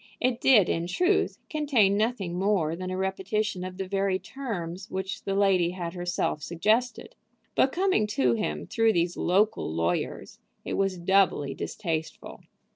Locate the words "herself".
5.93-6.41